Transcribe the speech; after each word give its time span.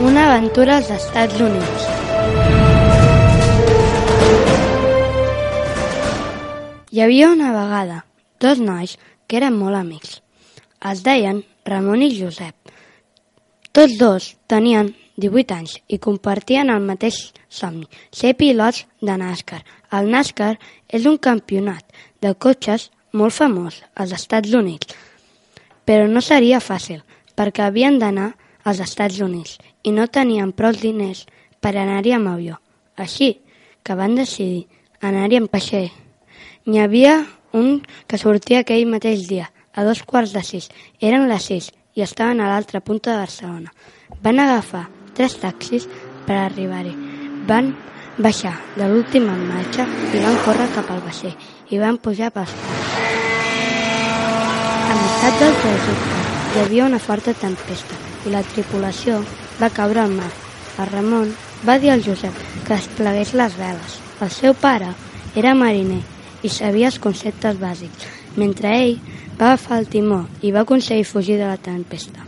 Una 0.00 0.22
aventura 0.32 0.78
als 0.78 0.88
Estats 0.88 1.40
Units. 1.44 1.82
Hi 6.88 7.02
havia 7.04 7.28
una 7.28 7.50
vegada 7.52 7.98
dos 8.40 8.62
nois 8.64 8.94
que 9.28 9.36
eren 9.36 9.58
molt 9.60 9.76
amics. 9.76 10.22
Es 10.92 11.04
deien 11.04 11.42
Ramon 11.68 12.06
i 12.06 12.08
Josep. 12.16 12.72
Tots 13.76 13.98
dos 14.00 14.30
tenien 14.48 14.94
18 15.20 15.58
anys 15.58 15.76
i 15.92 16.00
compartien 16.00 16.72
el 16.72 16.80
mateix 16.88 17.20
somni, 17.52 17.84
ser 18.08 18.32
pilots 18.40 18.86
de 19.04 19.20
NASCAR. 19.20 19.60
El 19.92 20.08
NASCAR 20.16 20.54
és 20.88 21.04
un 21.04 21.20
campionat 21.20 21.84
de 22.24 22.32
cotxes 22.32 22.88
molt 23.12 23.36
famós 23.36 23.82
als 23.94 24.16
Estats 24.16 24.56
Units, 24.56 24.96
però 25.84 26.08
no 26.08 26.24
seria 26.24 26.64
fàcil 26.64 27.04
perquè 27.36 27.68
havien 27.68 28.00
d'anar 28.00 28.32
als 28.64 28.80
Estats 28.80 29.20
Units 29.20 29.58
i 29.82 29.92
no 29.94 30.08
tenien 30.08 30.52
prou 30.52 30.74
diners 30.76 31.24
per 31.60 31.74
anar-hi 31.76 32.14
amb 32.16 32.32
avió. 32.32 32.58
Així 32.96 33.40
que 33.82 33.96
van 33.96 34.16
decidir 34.18 34.66
anar-hi 35.00 35.40
amb 35.40 35.50
peixer. 35.52 35.88
N'hi 36.66 36.80
havia 36.80 37.14
un 37.56 37.80
que 38.06 38.20
sortia 38.20 38.60
aquell 38.60 38.88
mateix 38.88 39.26
dia, 39.28 39.50
a 39.74 39.84
dos 39.84 40.02
quarts 40.02 40.34
de 40.36 40.42
sis. 40.44 40.68
Eren 41.00 41.28
les 41.28 41.46
sis 41.48 41.70
i 41.96 42.04
estaven 42.04 42.40
a 42.40 42.50
l'altra 42.50 42.80
punta 42.80 43.12
de 43.12 43.22
Barcelona. 43.24 43.72
Van 44.22 44.38
agafar 44.38 44.88
tres 45.14 45.38
taxis 45.40 45.88
per 46.26 46.36
arribar-hi. 46.36 46.92
Van 47.48 47.72
baixar 48.18 48.54
de 48.76 48.88
l'última 48.90 49.34
marxa 49.34 49.86
i 50.12 50.20
van 50.20 50.38
córrer 50.44 50.68
cap 50.74 50.90
al 50.92 51.02
vaixell 51.06 51.36
i 51.70 51.80
van 51.80 51.98
pujar 51.98 52.30
pels 52.34 52.52
ponts. 52.60 52.92
A 54.90 55.00
meitat 55.00 55.42
del 55.42 55.58
trajecte 55.64 56.22
hi 56.52 56.64
havia 56.66 56.86
una 56.90 56.98
forta 56.98 57.34
tempesta 57.34 58.09
i 58.26 58.32
la 58.32 58.42
tripulació 58.52 59.20
va 59.60 59.72
caure 59.74 60.04
al 60.04 60.14
mar. 60.16 60.30
El 60.78 60.88
Ramon 60.92 61.34
va 61.66 61.78
dir 61.78 61.92
al 61.92 62.04
Josep 62.04 62.36
que 62.66 62.74
desplegués 62.74 63.34
les 63.34 63.56
veles. 63.58 63.98
El 64.20 64.30
seu 64.32 64.54
pare 64.54 64.92
era 65.36 65.54
mariner 65.54 66.00
i 66.42 66.48
sabia 66.48 66.88
els 66.88 66.98
conceptes 66.98 67.58
bàsics, 67.60 68.08
mentre 68.36 68.72
ell 68.80 68.98
va 69.40 69.52
agafar 69.52 69.80
el 69.80 69.88
timó 69.88 70.24
i 70.42 70.52
va 70.52 70.64
aconseguir 70.64 71.06
fugir 71.08 71.38
de 71.40 71.48
la 71.48 71.60
tempesta. 71.60 72.24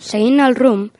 Seguint 0.00 0.40
el 0.40 0.56
rumb, 0.56 0.90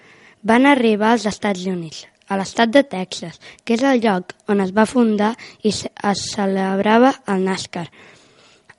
van 0.43 0.67
arribar 0.67 1.13
als 1.15 1.27
Estats 1.27 1.65
Units, 1.67 2.05
a 2.29 2.37
l'estat 2.39 2.71
de 2.75 2.83
Texas, 2.87 3.41
que 3.65 3.75
és 3.75 3.83
el 3.83 4.03
lloc 4.05 4.35
on 4.51 4.61
es 4.63 4.73
va 4.77 4.87
fundar 4.87 5.33
i 5.63 5.73
es 5.73 6.23
celebrava 6.33 7.13
el 7.27 7.45
NASCAR. 7.47 7.87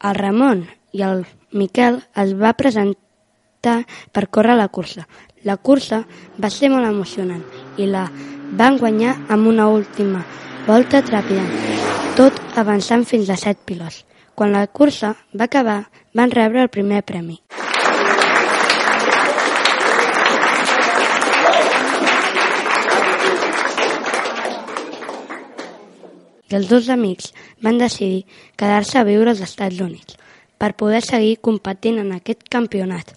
El 0.08 0.16
Ramon 0.16 0.66
i 0.94 1.04
el 1.04 1.26
Miquel 1.52 2.02
es 2.24 2.34
va 2.40 2.54
presentar 2.60 3.82
per 4.12 4.28
córrer 4.30 4.58
la 4.60 4.70
cursa. 4.70 5.08
La 5.48 5.56
cursa 5.56 6.02
va 6.44 6.50
ser 6.52 6.68
molt 6.74 6.88
emocionant 6.88 7.44
i 7.80 7.86
la 7.88 8.04
van 8.60 8.78
guanyar 8.82 9.14
amb 9.32 9.48
una 9.48 9.68
última 9.72 10.24
volta 10.66 11.00
trepidant, 11.08 11.54
tot 12.18 12.40
avançant 12.60 13.06
fins 13.08 13.30
a 13.32 13.38
set 13.40 13.62
pilots. 13.70 14.02
Quan 14.36 14.52
la 14.52 14.66
cursa 14.68 15.14
va 15.32 15.46
acabar, 15.48 15.78
van 16.14 16.34
rebre 16.36 16.66
el 16.66 16.72
primer 16.74 17.00
premi. 17.08 17.38
I 26.48 26.58
els 26.60 26.68
dos 26.72 26.90
amics 26.92 27.32
van 27.64 27.80
decidir 27.80 28.26
quedar-se 28.60 29.00
a 29.00 29.06
viure 29.08 29.32
als 29.32 29.46
Estats 29.48 29.80
Units 29.88 30.20
per 30.60 30.74
poder 30.76 31.02
seguir 31.08 31.40
competint 31.50 32.04
en 32.04 32.12
aquest 32.20 32.44
campionat. 32.52 33.16